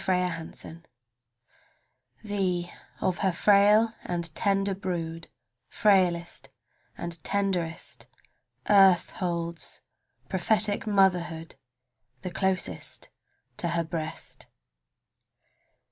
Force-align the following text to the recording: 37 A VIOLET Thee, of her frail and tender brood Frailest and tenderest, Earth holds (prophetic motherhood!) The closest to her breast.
37 0.03 0.47
A 0.77 0.79
VIOLET 2.23 2.23
Thee, 2.23 2.71
of 3.01 3.19
her 3.19 3.31
frail 3.31 3.93
and 4.03 4.33
tender 4.33 4.73
brood 4.73 5.27
Frailest 5.69 6.49
and 6.97 7.23
tenderest, 7.23 8.07
Earth 8.67 9.11
holds 9.11 9.83
(prophetic 10.27 10.87
motherhood!) 10.87 11.53
The 12.23 12.31
closest 12.31 13.09
to 13.57 13.67
her 13.77 13.83
breast. 13.83 14.47